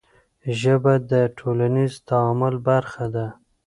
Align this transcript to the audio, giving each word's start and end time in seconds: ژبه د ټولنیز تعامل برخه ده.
ژبه 0.59 0.93
د 1.11 1.13
ټولنیز 1.37 1.93
تعامل 2.09 2.55
برخه 2.69 3.05
ده. 3.15 3.25